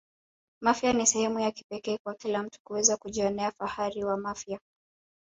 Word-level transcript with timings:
mafia 0.63 0.93
ni 0.93 1.05
sehemu 1.07 1.39
ya 1.39 1.51
kipekee 1.51 1.97
kwa 2.03 2.15
kila 2.15 2.43
mtu 2.43 2.59
kuweza 2.63 2.97
kujionea 2.97 3.51
fahari 3.51 4.03
wa 4.03 4.17
mafia 4.17 4.59